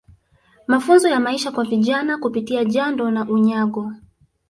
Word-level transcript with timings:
Mafunzo 0.67 1.07
ya 1.09 1.19
Maisha 1.19 1.51
kwa 1.51 1.63
Vijana 1.65 2.17
Kupitia 2.17 2.65
Jando 2.65 3.11
na 3.11 3.29
Unyago 3.29 3.91